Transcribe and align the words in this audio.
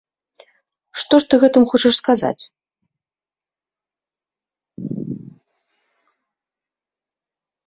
Што 1.01 1.15
ж 1.23 1.27
ты 1.33 1.39
гэтым 1.43 1.63
хочаш 1.73 1.93
сказаць? 2.01 2.43